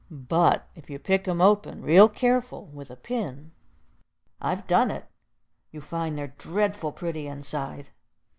[0.09, 3.51] But if you pick 'em open, real careful, with a pin,
[4.41, 5.05] I've done it,
[5.69, 7.89] you find they're dreadful pretty inside.